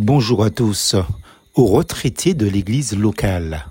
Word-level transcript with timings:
Bonjour 0.00 0.44
à 0.44 0.50
tous. 0.50 0.94
Aux 1.56 1.66
retraités 1.66 2.32
de 2.32 2.46
l'église 2.46 2.96
locale. 2.96 3.66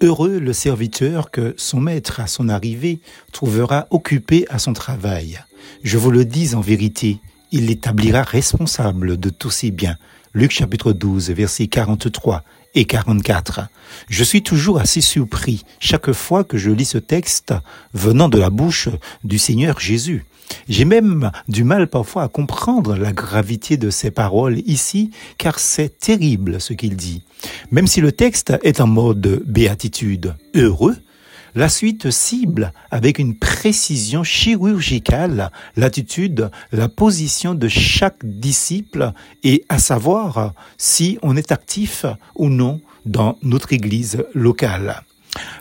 Heureux 0.00 0.38
le 0.38 0.54
serviteur 0.54 1.30
que 1.30 1.52
son 1.58 1.78
maître 1.78 2.20
à 2.20 2.26
son 2.26 2.48
arrivée 2.48 3.00
trouvera 3.32 3.86
occupé 3.90 4.46
à 4.48 4.58
son 4.58 4.72
travail. 4.72 5.40
Je 5.82 5.98
vous 5.98 6.10
le 6.10 6.24
dis 6.24 6.54
en 6.54 6.62
vérité, 6.62 7.18
il 7.50 7.66
l'établira 7.66 8.22
responsable 8.22 9.20
de 9.20 9.28
tous 9.28 9.50
ses 9.50 9.70
biens. 9.70 9.98
Luc 10.32 10.52
chapitre 10.52 10.94
12, 10.94 11.28
versets 11.32 11.66
43 11.66 12.44
et 12.74 12.86
44. 12.86 13.68
Je 14.08 14.24
suis 14.24 14.42
toujours 14.42 14.80
assez 14.80 15.02
surpris 15.02 15.64
chaque 15.80 16.12
fois 16.12 16.44
que 16.44 16.56
je 16.56 16.70
lis 16.70 16.86
ce 16.86 16.96
texte 16.96 17.52
venant 17.92 18.30
de 18.30 18.38
la 18.38 18.48
bouche 18.48 18.88
du 19.22 19.38
Seigneur 19.38 19.80
Jésus. 19.80 20.24
J'ai 20.68 20.84
même 20.84 21.30
du 21.48 21.64
mal 21.64 21.86
parfois 21.86 22.24
à 22.24 22.28
comprendre 22.28 22.96
la 22.96 23.12
gravité 23.12 23.76
de 23.76 23.90
ces 23.90 24.10
paroles 24.10 24.58
ici, 24.66 25.10
car 25.38 25.58
c'est 25.58 25.98
terrible 25.98 26.60
ce 26.60 26.72
qu'il 26.72 26.96
dit. 26.96 27.22
Même 27.70 27.86
si 27.86 28.00
le 28.00 28.12
texte 28.12 28.52
est 28.62 28.80
en 28.80 28.86
mode 28.86 29.42
béatitude, 29.46 30.34
heureux, 30.54 30.96
la 31.54 31.68
suite 31.68 32.10
cible 32.10 32.72
avec 32.90 33.18
une 33.18 33.36
précision 33.36 34.24
chirurgicale 34.24 35.50
l'attitude, 35.76 36.50
la 36.72 36.88
position 36.88 37.54
de 37.54 37.68
chaque 37.68 38.24
disciple 38.24 39.12
et 39.44 39.64
à 39.68 39.78
savoir 39.78 40.54
si 40.78 41.18
on 41.22 41.36
est 41.36 41.52
actif 41.52 42.06
ou 42.36 42.48
non 42.48 42.80
dans 43.04 43.36
notre 43.42 43.72
église 43.72 44.24
locale. 44.34 45.02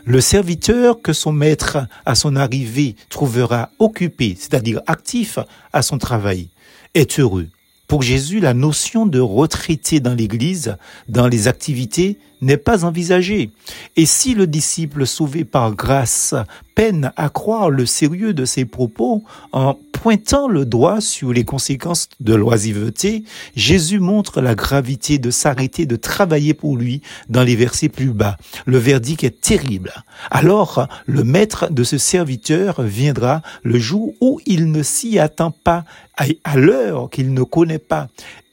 Le 0.05 0.21
serviteur 0.21 1.01
que 1.01 1.13
son 1.13 1.31
maître 1.31 1.77
à 2.05 2.15
son 2.15 2.35
arrivée 2.35 2.95
trouvera 3.09 3.69
occupé, 3.79 4.35
c'est-à-dire 4.37 4.81
actif 4.87 5.39
à 5.73 5.81
son 5.81 5.97
travail, 5.97 6.49
est 6.93 7.19
heureux. 7.19 7.47
Pour 7.87 8.03
Jésus, 8.03 8.39
la 8.39 8.53
notion 8.53 9.05
de 9.05 9.19
retraité 9.19 9.99
dans 9.99 10.13
l'Église, 10.13 10.77
dans 11.09 11.27
les 11.27 11.49
activités, 11.49 12.17
n'est 12.41 12.57
pas 12.57 12.85
envisagée. 12.85 13.51
Et 13.97 14.05
si 14.05 14.33
le 14.33 14.47
disciple 14.47 15.05
sauvé 15.05 15.43
par 15.43 15.75
grâce 15.75 16.33
peine 16.73 17.11
à 17.17 17.29
croire 17.29 17.69
le 17.69 17.85
sérieux 17.85 18.33
de 18.33 18.45
ses 18.45 18.63
propos 18.65 19.23
en 19.51 19.77
pointant 20.01 20.47
le 20.47 20.65
doigt 20.65 20.99
sur 20.99 21.31
les 21.31 21.43
conséquences 21.43 22.09
de 22.19 22.33
l'oisiveté, 22.33 23.23
Jésus 23.55 23.99
montre 23.99 24.41
la 24.41 24.55
gravité 24.55 25.19
de 25.19 25.29
s'arrêter 25.29 25.85
de 25.85 25.95
travailler 25.95 26.55
pour 26.55 26.75
lui 26.75 27.03
dans 27.29 27.43
les 27.43 27.55
versets 27.55 27.87
plus 27.87 28.09
bas. 28.09 28.35
Le 28.65 28.79
verdict 28.79 29.23
est 29.23 29.39
terrible. 29.41 29.93
Alors, 30.31 30.87
le 31.05 31.23
maître 31.23 31.71
de 31.71 31.83
ce 31.83 31.99
serviteur 31.99 32.81
viendra 32.81 33.43
le 33.61 33.77
jour 33.77 34.11
où 34.21 34.41
il 34.47 34.71
ne 34.71 34.81
s'y 34.81 35.19
attend 35.19 35.51
pas, 35.51 35.85
à 36.17 36.57
l'heure 36.57 37.11
qu'il 37.11 37.35
ne 37.35 37.43
connaît 37.43 37.77
pas. 37.77 38.07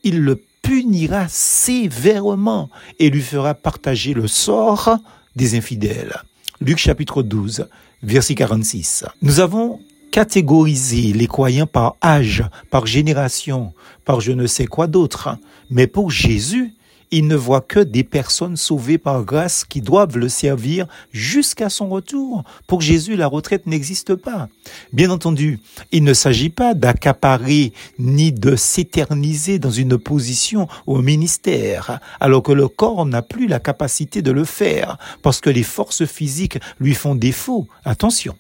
Il 0.05 0.21
le 0.21 0.43
punira 0.61 1.29
sévèrement 1.29 2.69
et 2.99 3.09
lui 3.09 3.23
fera 3.23 3.55
partager 3.55 4.13
le 4.13 4.29
sort 4.29 4.99
des 5.35 5.57
infidèles. 5.57 6.15
Luc 6.61 6.77
chapitre 6.77 7.23
12, 7.23 7.69
verset 8.03 8.35
46. 8.35 9.07
Nous 9.23 9.41
avons 9.41 9.81
catégorisé 10.11 11.13
les 11.13 11.27
croyants 11.27 11.67
par 11.67 11.97
âge, 12.03 12.45
par 12.71 12.87
génération, 12.87 13.73
par 14.05 14.21
je 14.21 14.33
ne 14.33 14.47
sais 14.47 14.67
quoi 14.67 14.87
d'autre. 14.87 15.37
Mais 15.71 15.87
pour 15.87 16.11
Jésus, 16.11 16.75
il 17.11 17.27
ne 17.27 17.37
voit 17.37 17.61
que 17.61 17.81
des 17.81 18.05
personnes 18.05 18.57
sauvées 18.57 18.99
par 18.99 19.25
grâce 19.25 19.65
qui 19.65 19.81
doivent 19.81 20.19
le 20.19 20.29
servir 20.29 20.87
jusqu'à 21.13 21.71
son 21.71 21.89
retour. 21.89 22.45
Pour 22.67 22.81
Jésus, 22.81 23.17
la 23.17 23.27
retraite 23.27 23.67
n'existe 23.67 24.15
pas. 24.15 24.49
Bien 24.93 25.11
entendu, 25.11 25.61
il 25.91 26.05
ne 26.05 26.13
s'agit 26.13 26.51
pas 26.51 26.75
d'accaparer 26.75 27.73
ni 27.99 28.33
de 28.33 28.57
s'éterniser 28.57 29.59
dans 29.59 29.71
une 29.71 29.97
position 29.97 30.69
au 30.87 31.01
ministère, 31.01 32.01
alors 32.21 32.43
que 32.43 32.53
le 32.53 32.69
corps 32.69 33.07
n'a 33.07 33.23
plus 33.23 33.47
la 33.47 33.61
capacité 33.61 34.21
de 34.21 34.31
le 34.31 34.45
faire, 34.45 34.99
parce 35.23 35.41
que 35.41 35.51
les 35.51 35.63
forces 35.63 36.05
physiques 36.05 36.59
lui 36.79 36.95
font 36.95 37.15
défaut. 37.15 37.67
Attention. 37.85 38.37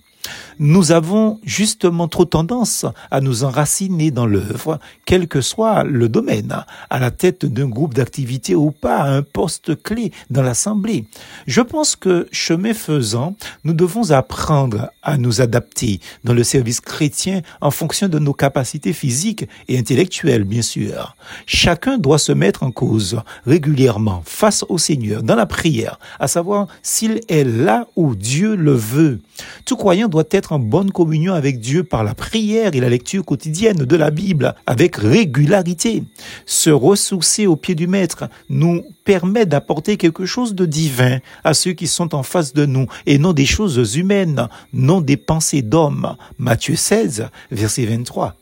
Nous 0.58 0.92
avons 0.92 1.38
justement 1.44 2.08
trop 2.08 2.24
tendance 2.24 2.84
à 3.10 3.20
nous 3.20 3.44
enraciner 3.44 4.10
dans 4.10 4.26
l'œuvre, 4.26 4.78
quel 5.04 5.28
que 5.28 5.40
soit 5.40 5.84
le 5.84 6.08
domaine, 6.08 6.64
à 6.90 6.98
la 6.98 7.10
tête 7.10 7.46
d'un 7.46 7.68
groupe 7.68 7.94
d'activité 7.94 8.54
ou 8.54 8.70
pas, 8.70 8.98
à 8.98 9.10
un 9.10 9.22
poste 9.22 9.80
clé 9.82 10.12
dans 10.30 10.42
l'Assemblée. 10.42 11.04
Je 11.46 11.60
pense 11.60 11.96
que, 11.96 12.28
chemin 12.32 12.74
faisant, 12.74 13.36
nous 13.64 13.72
devons 13.72 14.10
apprendre 14.10 14.90
à 15.02 15.16
nous 15.16 15.40
adapter 15.40 16.00
dans 16.24 16.34
le 16.34 16.44
service 16.44 16.80
chrétien 16.80 17.42
en 17.60 17.70
fonction 17.70 18.08
de 18.08 18.18
nos 18.18 18.34
capacités 18.34 18.92
physiques 18.92 19.48
et 19.68 19.78
intellectuelles, 19.78 20.44
bien 20.44 20.62
sûr. 20.62 21.16
Chacun 21.46 21.98
doit 21.98 22.18
se 22.18 22.32
mettre 22.32 22.62
en 22.62 22.70
cause 22.70 23.20
régulièrement 23.46 24.22
face 24.24 24.64
au 24.68 24.78
Seigneur 24.78 25.22
dans 25.22 25.36
la 25.36 25.46
prière, 25.46 25.98
à 26.18 26.28
savoir 26.28 26.66
s'il 26.82 27.20
est 27.28 27.44
là 27.44 27.86
où 27.96 28.14
Dieu 28.14 28.56
le 28.56 28.72
veut. 28.72 29.20
Tout 29.64 29.76
croyant 29.76 30.08
être 30.30 30.52
en 30.52 30.58
bonne 30.58 30.90
communion 30.90 31.34
avec 31.34 31.60
Dieu 31.60 31.84
par 31.84 32.04
la 32.04 32.14
prière 32.14 32.74
et 32.74 32.80
la 32.80 32.88
lecture 32.88 33.24
quotidienne 33.24 33.78
de 33.78 33.96
la 33.96 34.10
Bible 34.10 34.54
avec 34.66 34.96
régularité. 34.96 36.02
Se 36.46 36.70
ressourcer 36.70 37.46
au 37.46 37.56
pied 37.56 37.74
du 37.74 37.86
Maître 37.86 38.28
nous 38.48 38.82
permet 39.04 39.46
d'apporter 39.46 39.96
quelque 39.96 40.26
chose 40.26 40.54
de 40.54 40.66
divin 40.66 41.18
à 41.44 41.54
ceux 41.54 41.72
qui 41.72 41.86
sont 41.86 42.14
en 42.14 42.22
face 42.22 42.52
de 42.52 42.66
nous 42.66 42.86
et 43.06 43.18
non 43.18 43.32
des 43.32 43.46
choses 43.46 43.96
humaines, 43.96 44.48
non 44.72 45.00
des 45.00 45.16
pensées 45.16 45.62
d'hommes. 45.62 46.16
Matthieu 46.38 46.76
16, 46.76 47.28
verset 47.50 47.86
23 47.86 48.36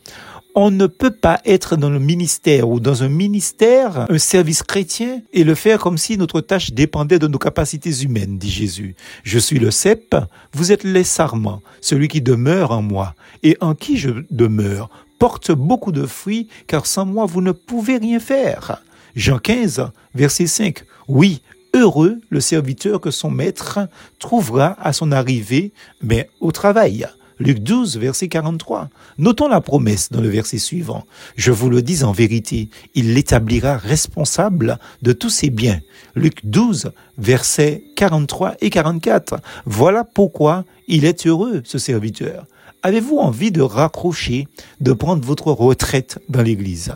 on 0.58 0.70
ne 0.70 0.86
peut 0.86 1.10
pas 1.10 1.38
être 1.44 1.76
dans 1.76 1.90
le 1.90 1.98
ministère 1.98 2.70
ou 2.70 2.80
dans 2.80 3.02
un 3.02 3.10
ministère, 3.10 4.10
un 4.10 4.18
service 4.18 4.62
chrétien, 4.62 5.20
et 5.34 5.44
le 5.44 5.54
faire 5.54 5.78
comme 5.78 5.98
si 5.98 6.16
notre 6.16 6.40
tâche 6.40 6.72
dépendait 6.72 7.18
de 7.18 7.28
nos 7.28 7.38
capacités 7.38 8.02
humaines, 8.02 8.38
dit 8.38 8.50
Jésus. 8.50 8.96
Je 9.22 9.38
suis 9.38 9.58
le 9.58 9.70
cep, 9.70 10.16
vous 10.54 10.72
êtes 10.72 10.82
les 10.82 11.04
sarments, 11.04 11.60
celui 11.82 12.08
qui 12.08 12.22
demeure 12.22 12.70
en 12.70 12.80
moi, 12.80 13.14
et 13.42 13.58
en 13.60 13.74
qui 13.74 13.98
je 13.98 14.10
demeure, 14.30 14.88
porte 15.18 15.52
beaucoup 15.52 15.92
de 15.92 16.06
fruits, 16.06 16.48
car 16.66 16.86
sans 16.86 17.04
moi 17.04 17.26
vous 17.26 17.42
ne 17.42 17.52
pouvez 17.52 17.98
rien 17.98 18.18
faire. 18.18 18.82
Jean 19.14 19.38
15, 19.38 19.90
verset 20.14 20.46
5. 20.46 20.84
Oui, 21.06 21.42
heureux 21.74 22.18
le 22.30 22.40
serviteur 22.40 23.02
que 23.02 23.10
son 23.10 23.30
maître 23.30 23.80
trouvera 24.18 24.74
à 24.80 24.94
son 24.94 25.12
arrivée, 25.12 25.72
mais 26.00 26.30
au 26.40 26.50
travail. 26.50 27.06
Luc 27.38 27.58
12, 27.58 27.98
verset 27.98 28.28
43. 28.28 28.88
Notons 29.18 29.48
la 29.48 29.60
promesse 29.60 30.10
dans 30.10 30.22
le 30.22 30.28
verset 30.28 30.58
suivant. 30.58 31.04
Je 31.36 31.52
vous 31.52 31.68
le 31.68 31.82
dis 31.82 32.02
en 32.02 32.12
vérité, 32.12 32.70
il 32.94 33.12
l'établira 33.12 33.76
responsable 33.76 34.78
de 35.02 35.12
tous 35.12 35.28
ses 35.28 35.50
biens. 35.50 35.80
Luc 36.14 36.40
12, 36.44 36.92
versets 37.18 37.84
43 37.96 38.54
et 38.60 38.70
44. 38.70 39.38
Voilà 39.66 40.02
pourquoi 40.02 40.64
il 40.88 41.04
est 41.04 41.26
heureux, 41.26 41.60
ce 41.64 41.78
serviteur. 41.78 42.46
Avez-vous 42.82 43.18
envie 43.18 43.50
de 43.50 43.60
raccrocher, 43.60 44.48
de 44.80 44.92
prendre 44.92 45.24
votre 45.24 45.50
retraite 45.50 46.18
dans 46.28 46.42
l'église? 46.42 46.94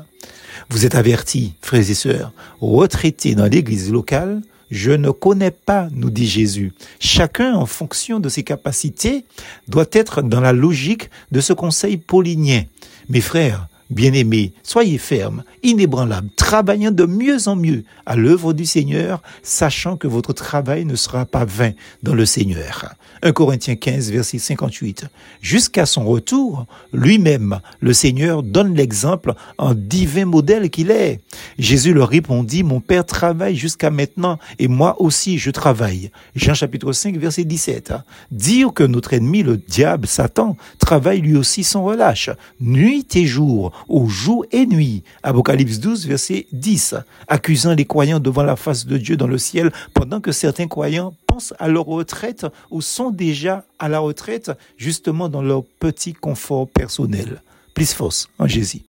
Vous 0.71 0.87
êtes 0.87 0.95
avertis, 0.95 1.55
frères 1.61 1.91
et 1.91 1.95
sœurs, 1.95 2.33
retraités 2.61 3.34
dans 3.34 3.47
l'église 3.47 3.93
locale, 3.93 4.41
je 4.71 4.93
ne 4.93 5.11
connais 5.11 5.51
pas, 5.51 5.89
nous 5.93 6.11
dit 6.11 6.27
Jésus. 6.27 6.73
Chacun, 7.01 7.55
en 7.55 7.67
fonction 7.67 8.21
de 8.21 8.29
ses 8.29 8.43
capacités, 8.43 9.25
doit 9.69 9.89
être 9.93 10.23
dans 10.23 10.41
la 10.41 10.53
logique 10.53 11.11
de 11.33 11.41
ce 11.41 11.53
conseil 11.53 11.97
paulinien. 11.97 12.65
Mes 13.09 13.21
frères, 13.21 13.67
Bien-aimés, 13.91 14.53
soyez 14.62 14.99
fermes, 14.99 15.43
inébranlables, 15.65 16.31
travaillant 16.37 16.93
de 16.93 17.06
mieux 17.06 17.49
en 17.49 17.56
mieux 17.56 17.84
à 18.06 18.15
l'œuvre 18.15 18.53
du 18.53 18.65
Seigneur, 18.65 19.21
sachant 19.43 19.97
que 19.97 20.06
votre 20.06 20.33
travail 20.33 20.84
ne 20.84 20.95
sera 20.95 21.27
pas 21.27 21.45
vain 21.45 21.73
dans 22.03 22.15
le 22.15 22.25
Seigneur. 22.25 22.95
1 23.23 23.33
Corinthiens 23.33 23.77
15, 23.77 24.11
verset 24.11 24.39
58. 24.39 25.06
Jusqu'à 25.43 25.87
son 25.87 26.05
retour, 26.05 26.67
lui-même, 26.93 27.61
le 27.81 27.93
Seigneur 27.93 28.43
donne 28.43 28.75
l'exemple 28.75 29.34
en 29.59 29.75
divin 29.75 30.25
modèle 30.25 30.71
qu'il 30.71 30.91
est. 30.91 31.21
Jésus 31.59 31.93
leur 31.93 32.09
répondit, 32.09 32.62
mon 32.62 32.81
Père 32.81 33.05
travaille 33.05 33.57
jusqu'à 33.57 33.91
maintenant 33.91 34.39
et 34.59 34.69
moi 34.69 35.01
aussi 35.01 35.39
je 35.39 35.51
travaille. 35.51 36.10
Jean 36.34 36.54
chapitre 36.54 36.92
5, 36.92 37.16
verset 37.16 37.45
17. 37.45 37.92
Dire 38.31 38.72
que 38.72 38.84
notre 38.84 39.13
ennemi, 39.13 39.42
le 39.42 39.57
diable, 39.57 40.07
Satan, 40.07 40.57
travaille 40.78 41.21
lui 41.21 41.37
aussi 41.37 41.65
sans 41.65 41.83
relâche, 41.83 42.31
nuit 42.60 43.07
et 43.16 43.27
jour, 43.27 43.72
au 43.88 44.09
jour 44.09 44.44
et 44.53 44.66
nuit. 44.66 45.03
Apocalypse 45.22 45.78
12, 45.78 46.06
verset 46.06 46.47
10, 46.53 46.94
accusant 47.28 47.74
les 47.74 47.84
croyants 47.84 48.21
devant 48.21 48.42
la 48.42 48.56
face 48.56 48.86
de 48.86 48.97
Dieu 48.97 49.16
dans 49.16 49.27
le 49.27 49.38
ciel, 49.38 49.72
pendant 49.94 50.21
que 50.21 50.32
certains 50.32 50.68
croyants 50.68 51.15
pensent 51.27 51.54
à 51.59 51.68
leur 51.68 51.86
retraite 51.86 52.47
ou 52.71 52.80
sont 52.80 53.10
déjà 53.10 53.65
à 53.78 53.88
la 53.88 53.98
retraite, 53.98 54.53
justement 54.77 55.28
dans 55.28 55.42
leur 55.42 55.65
petit 55.78 56.12
confort 56.12 56.68
personnel. 56.68 57.42
Plus 57.74 57.92
force 57.92 58.28
en 58.38 58.47
Jésus. 58.47 58.78